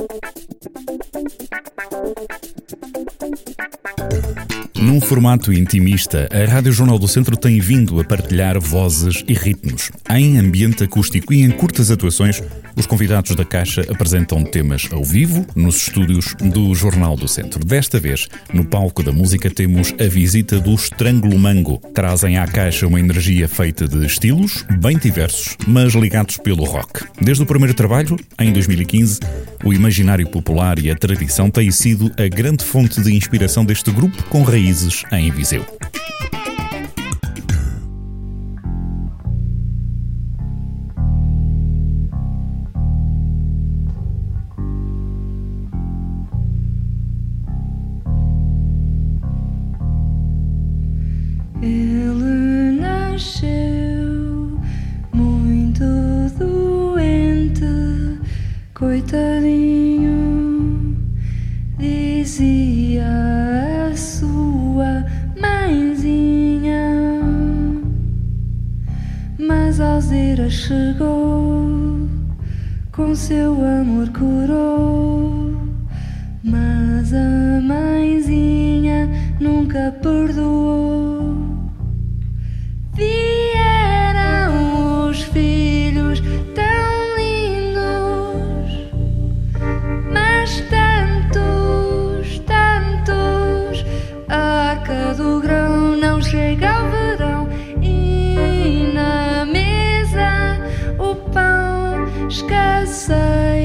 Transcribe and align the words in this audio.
Thank 0.00 0.24
you. 4.14 4.19
Num 4.80 4.98
formato 4.98 5.52
intimista, 5.52 6.26
a 6.32 6.50
Rádio 6.50 6.72
Jornal 6.72 6.98
do 6.98 7.06
Centro 7.06 7.36
tem 7.36 7.60
vindo 7.60 8.00
a 8.00 8.04
partilhar 8.04 8.58
vozes 8.58 9.22
e 9.28 9.34
ritmos. 9.34 9.90
Em 10.08 10.38
ambiente 10.38 10.82
acústico 10.82 11.34
e 11.34 11.42
em 11.42 11.50
curtas 11.50 11.90
atuações, 11.90 12.42
os 12.74 12.86
convidados 12.86 13.36
da 13.36 13.44
Caixa 13.44 13.82
apresentam 13.90 14.42
temas 14.42 14.88
ao 14.90 15.04
vivo 15.04 15.44
nos 15.54 15.76
estúdios 15.76 16.34
do 16.36 16.74
Jornal 16.74 17.14
do 17.14 17.28
Centro. 17.28 17.62
Desta 17.62 18.00
vez, 18.00 18.26
no 18.54 18.64
palco 18.64 19.02
da 19.02 19.12
música, 19.12 19.50
temos 19.50 19.92
a 20.00 20.08
visita 20.08 20.58
do 20.58 20.74
Estrangulo 20.74 21.38
Mango. 21.38 21.76
Trazem 21.94 22.38
à 22.38 22.46
Caixa 22.46 22.86
uma 22.86 22.98
energia 22.98 23.46
feita 23.46 23.86
de 23.86 24.06
estilos 24.06 24.64
bem 24.78 24.96
diversos, 24.96 25.58
mas 25.66 25.92
ligados 25.92 26.38
pelo 26.38 26.64
rock. 26.64 27.04
Desde 27.20 27.42
o 27.42 27.46
primeiro 27.46 27.74
trabalho, 27.74 28.16
em 28.38 28.50
2015, 28.50 29.20
o 29.62 29.74
imaginário 29.74 30.26
popular 30.26 30.78
e 30.78 30.90
a 30.90 30.96
tradição 30.96 31.50
têm 31.50 31.70
sido 31.70 32.10
a 32.16 32.26
grande 32.28 32.64
fonte 32.64 33.02
de 33.02 33.14
inspiração 33.14 33.62
deste 33.62 33.90
grupo 33.90 34.22
com 34.24 34.42
Juízes, 34.70 35.02
em 35.10 35.32
Viseu. 35.32 35.66
Ele 51.60 52.80
nasceu. 52.80 53.69
nunca 79.40 79.90
perdoou. 80.02 81.34
Vieram 82.94 84.52
os 85.08 85.22
filhos 85.22 86.20
tão 86.54 87.16
lindos, 87.16 88.70
mas 90.12 90.60
tantos, 90.68 92.38
tantos, 92.40 93.84
a 94.28 94.76
cada 94.84 95.14
do 95.14 95.40
grão 95.40 95.96
não 95.96 96.20
chega 96.20 96.70
ao 96.70 96.90
verão. 96.90 97.48
E 97.80 98.92
na 98.94 99.46
mesa 99.46 100.58
o 100.98 101.14
pão 101.30 102.28
escasseia. 102.28 103.59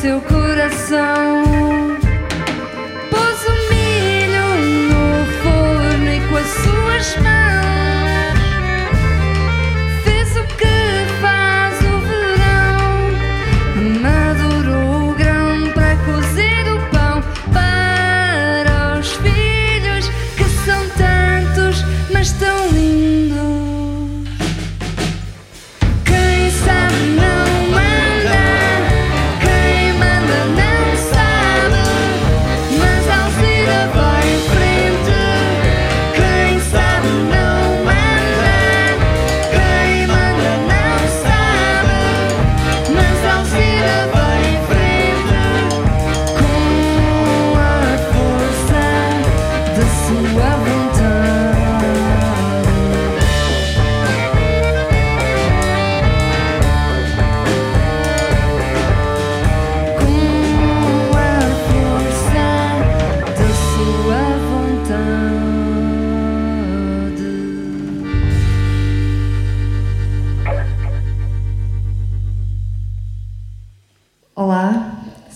seu 0.00 0.20
coração. 0.20 1.47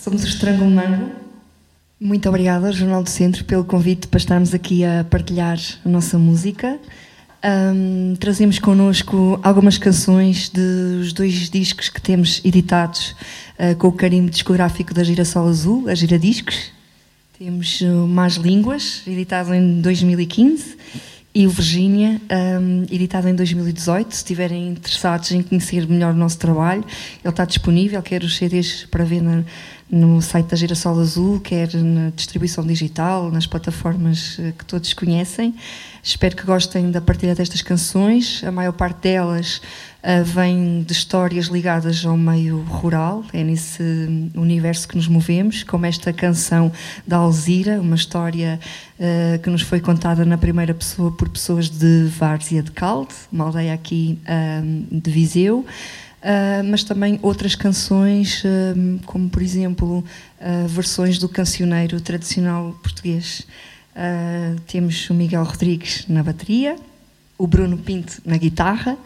Somos 0.02 0.24
o 0.24 0.26
Estrangulo 0.26 0.68
Mango. 0.68 1.12
Muito 2.00 2.28
obrigada, 2.28 2.72
Jornal 2.72 3.04
do 3.04 3.08
Centro, 3.08 3.44
pelo 3.44 3.64
convite 3.64 4.08
para 4.08 4.18
estarmos 4.18 4.52
aqui 4.52 4.84
a 4.84 5.06
partilhar 5.08 5.56
a 5.84 5.88
nossa 5.88 6.18
música. 6.18 6.76
Um, 7.44 8.16
trazemos 8.16 8.58
connosco 8.58 9.38
algumas 9.44 9.78
canções 9.78 10.48
dos 10.48 11.12
dois 11.12 11.48
discos 11.48 11.88
que 11.88 12.00
temos 12.00 12.44
editados 12.44 13.14
uh, 13.56 13.76
com 13.78 13.86
o 13.86 13.92
carimbo 13.92 14.28
discográfico 14.28 14.92
da 14.92 15.04
Girassol 15.04 15.46
Azul, 15.46 15.88
a 15.88 15.94
Gira 15.94 16.18
Discos. 16.18 16.72
Temos 17.38 17.80
uh, 17.82 18.08
Mais 18.08 18.34
Línguas, 18.34 19.02
editado 19.06 19.54
em 19.54 19.80
2015, 19.80 20.78
e 21.34 21.46
o 21.46 21.50
Virgínia, 21.50 22.20
um, 22.60 22.82
editado 22.94 23.26
em 23.28 23.34
2018. 23.34 24.12
Se 24.12 24.18
estiverem 24.18 24.68
interessados 24.68 25.32
em 25.32 25.42
conhecer 25.42 25.86
melhor 25.88 26.12
o 26.12 26.16
nosso 26.16 26.38
trabalho, 26.38 26.84
ele 27.24 27.30
está 27.30 27.44
disponível, 27.44 28.02
quer 28.02 28.22
os 28.22 28.36
CDs 28.36 28.86
para 28.90 29.02
ver 29.02 29.22
no 29.90 30.20
site 30.20 30.46
da 30.46 30.56
Girassol 30.56 31.00
Azul, 31.00 31.40
quer 31.40 31.72
na 31.74 32.10
distribuição 32.10 32.66
digital, 32.66 33.30
nas 33.30 33.46
plataformas 33.46 34.38
uh, 34.38 34.52
que 34.58 34.64
todos 34.66 34.92
conhecem. 34.92 35.54
Espero 36.02 36.36
que 36.36 36.44
gostem 36.44 36.90
da 36.90 37.00
partilha 37.00 37.34
destas 37.34 37.62
canções. 37.62 38.42
A 38.44 38.52
maior 38.52 38.72
parte 38.72 39.00
delas 39.02 39.62
uh, 40.02 40.24
vem 40.24 40.82
de 40.82 40.92
histórias 40.92 41.46
ligadas 41.46 42.04
ao 42.04 42.16
meio 42.16 42.62
rural, 42.62 43.24
é 43.32 43.42
nesse 43.42 43.82
universo 44.34 44.88
que 44.88 44.96
nos 44.96 45.08
movemos, 45.08 45.62
como 45.62 45.86
esta 45.86 46.12
canção 46.12 46.72
da 47.06 47.18
Alzira, 47.18 47.80
uma 47.80 47.96
história 47.96 48.58
uh, 48.98 49.38
que 49.40 49.50
nos 49.50 49.62
foi 49.62 49.80
contada 49.80 50.24
na 50.24 50.36
primeira 50.36 50.74
pessoa 50.74 51.10
por 51.12 51.28
pessoas 51.28 51.68
de 51.68 52.06
Várzea 52.18 52.62
de 52.62 52.70
Calde, 52.72 53.14
uma 53.32 53.44
aldeia 53.44 53.74
aqui 53.74 54.18
uh, 54.22 55.00
de 55.00 55.10
Viseu. 55.10 55.64
Uh, 56.22 56.62
mas 56.70 56.84
também 56.84 57.18
outras 57.20 57.56
canções, 57.56 58.44
uh, 58.44 59.00
como 59.06 59.28
por 59.28 59.42
exemplo 59.42 60.04
uh, 60.40 60.68
versões 60.68 61.18
do 61.18 61.28
cancioneiro 61.28 62.00
tradicional 62.00 62.78
português. 62.80 63.44
Temos 64.66 65.10
o 65.10 65.14
Miguel 65.14 65.44
Rodrigues 65.44 66.06
na 66.08 66.22
bateria, 66.22 66.76
o 67.36 67.46
Bruno 67.46 67.76
Pinto 67.76 68.22
na 68.24 68.38
guitarra, 68.38 68.96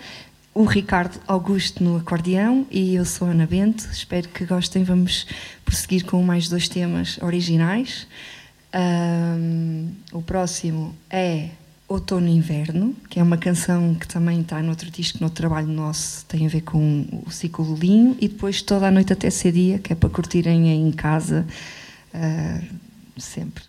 o 0.57 0.65
Ricardo 0.65 1.21
Augusto 1.29 1.85
no 1.85 1.99
acordeão 1.99 2.67
e 2.71 2.95
eu 2.95 3.05
sou 3.05 3.29
Ana 3.29 3.47
Bento. 3.47 3.87
Espero 3.93 4.27
que 4.31 4.47
gostem. 4.47 4.85
Vamos 4.85 5.27
prosseguir 5.67 6.07
com 6.07 6.23
mais 6.23 6.49
dois 6.49 6.67
temas 6.67 7.19
originais. 7.21 8.07
Uh, 8.75 9.87
o 10.13 10.23
próximo 10.23 10.97
é 11.11 11.51
Outono 11.87 12.27
e 12.27 12.31
Inverno, 12.31 12.97
que 13.11 13.21
é 13.21 13.23
uma 13.23 13.37
canção 13.37 13.95
que 13.95 14.09
também 14.09 14.41
está 14.41 14.63
no 14.63 14.71
outro 14.71 14.91
disco, 14.91 15.19
no 15.21 15.29
trabalho 15.29 15.69
nosso, 15.69 16.25
tem 16.25 16.47
a 16.47 16.49
ver 16.49 16.63
com 16.63 17.07
o 17.27 17.31
ciclo 17.31 17.77
linho, 17.77 18.17
e 18.19 18.27
depois 18.27 18.63
Toda 18.63 18.89
a 18.89 18.91
Noite 18.91 19.13
até 19.13 19.29
Ser 19.29 19.53
Dia, 19.53 19.79
que 19.79 19.93
é 19.93 19.97
para 19.97 20.09
curtirem 20.09 20.73
em 20.73 20.91
casa 20.91 21.47
uh, 22.15 22.67
sempre. 23.19 23.63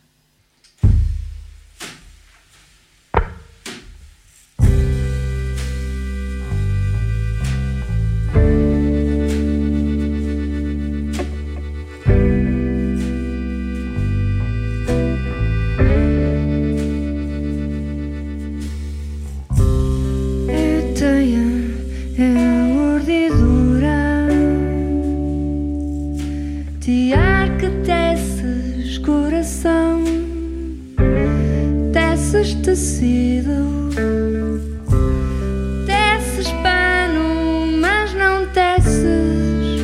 teces 36.38 36.52
pano, 36.62 37.66
mas 37.82 38.14
não 38.14 38.46
teces 38.48 39.82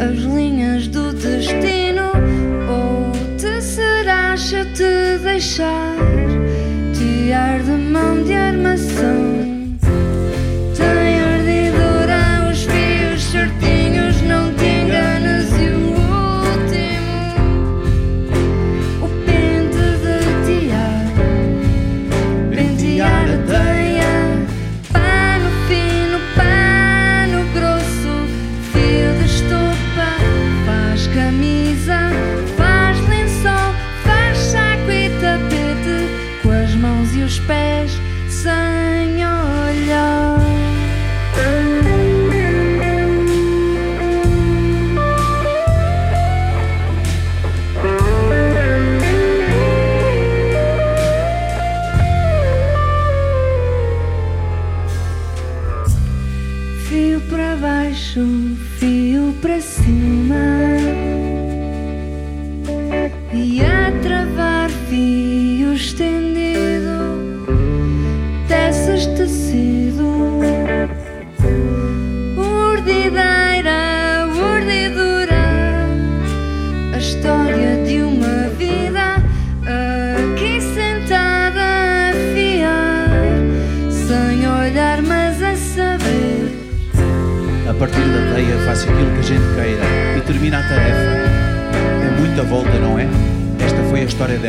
as 0.00 0.18
linhas 0.18 0.86
do 0.88 1.14
destino. 1.14 2.12
Ou 2.68 3.12
te 3.38 3.62
serás 3.62 4.40
se 4.40 4.64
te 4.66 5.18
deixar. 5.22 5.97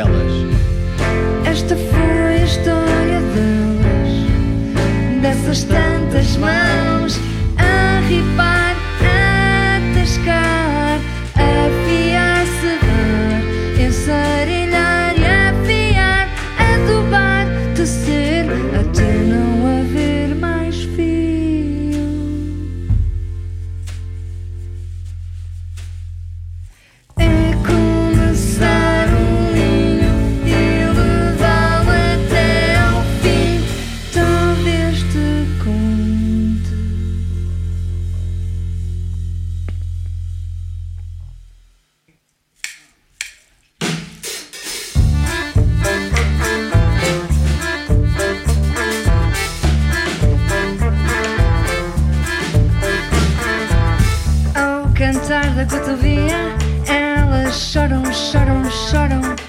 delas. 0.03 0.31
Esta 1.45 1.75
foi 1.75 2.27
a 2.27 2.43
história 2.43 3.19
delas, 3.33 5.21
dessas 5.21 5.63
tantas 5.63 6.37
mães. 6.37 6.68
cantar 55.09 55.49
da 55.55 55.65
cotovia. 55.65 56.55
Elas 56.87 57.55
choram, 57.55 58.03
choram, 58.13 58.63
choram. 58.69 59.48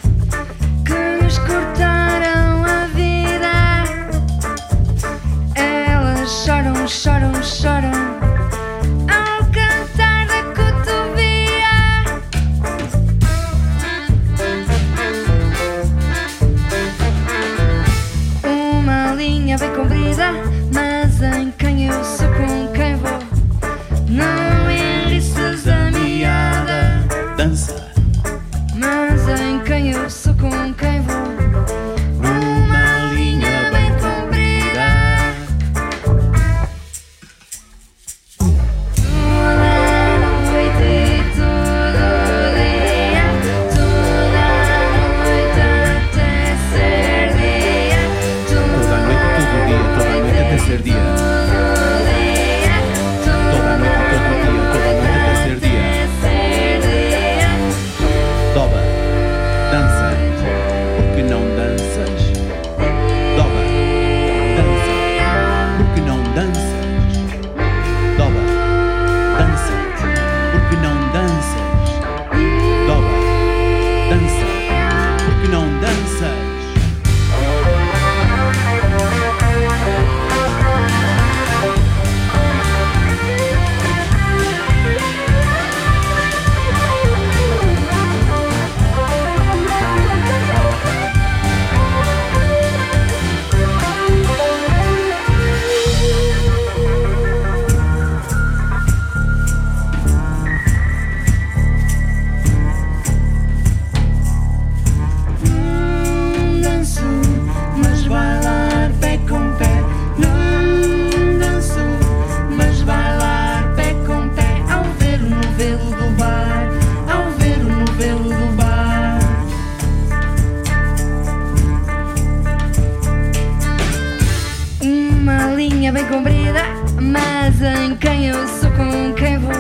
linha 125.90 125.92
bem 125.92 126.06
comprida, 126.06 126.62
mas 127.00 127.60
em 127.60 127.96
quem 127.96 128.26
eu 128.26 128.46
sou, 128.46 128.70
com 128.72 129.12
quem 129.14 129.38
vou, 129.38 129.52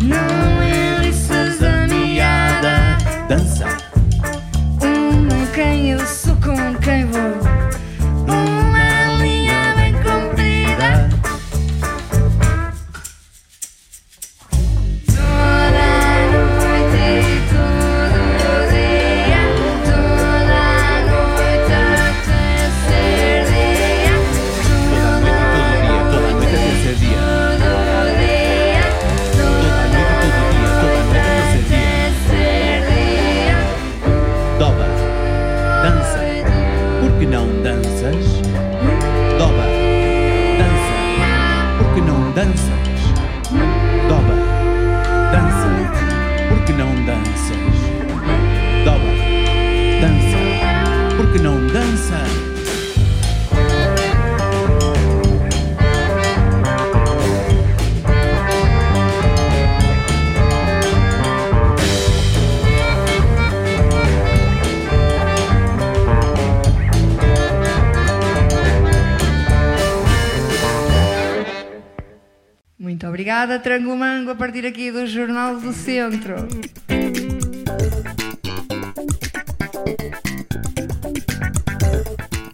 não 0.00 0.62
é. 0.62 0.83
Muito 72.94 73.08
obrigada, 73.08 73.58
Trangomango, 73.58 74.30
a 74.30 74.36
partir 74.36 74.64
aqui 74.64 74.92
do 74.92 75.04
Jornal 75.04 75.58
do 75.58 75.72
Centro. 75.72 76.36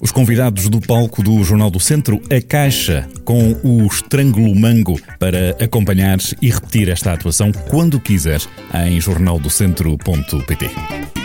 Os 0.01 0.11
convidados 0.11 0.71
do 0.71 0.81
palco 0.81 1.23
do 1.23 1.45
Jornal 1.45 1.71
do 1.71 1.79
Centro, 1.79 2.23
a 2.35 2.41
Caixa, 2.41 3.07
com 3.23 3.53
o 3.63 3.85
Estrângulo 3.85 4.55
Mango, 4.55 4.99
para 5.19 5.51
acompanhar 5.63 6.17
e 6.41 6.49
repetir 6.49 6.89
esta 6.89 7.13
atuação 7.13 7.53
quando 7.69 8.01
quiseres 8.01 8.49
em 8.73 8.99
jornaldocentro.pt. 8.99 11.20